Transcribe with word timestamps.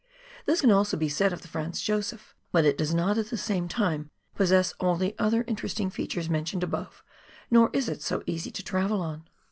This 0.47 0.61
can 0.61 0.69
be 0.71 0.73
also 0.73 0.97
said 1.09 1.31
of 1.31 1.43
the 1.43 1.47
Franz 1.47 1.79
Josef, 1.79 2.33
but 2.51 2.65
it 2.65 2.75
does 2.75 2.91
not 2.91 3.19
at 3.19 3.29
the 3.29 3.37
same 3.37 3.67
time 3.67 4.09
possess 4.33 4.73
all 4.79 4.95
the 4.95 5.13
other 5.19 5.43
interesting 5.45 5.91
features 5.91 6.27
mentioned, 6.27 6.63
above, 6.63 7.03
nor 7.51 7.69
is 7.71 7.87
it 7.87 8.01
so 8.01 8.23
easy 8.25 8.49
to 8.49 8.63
travel 8.63 9.01
on. 9.03 9.27